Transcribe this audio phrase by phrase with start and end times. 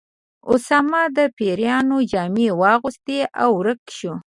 [0.53, 4.13] اسامه د پیریانو جامې واغوستې او ورک شو.